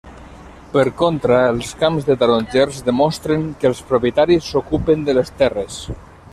[0.69, 5.81] Per contra, els camps de tarongers demostren que els propietaris s'ocupen de les terres.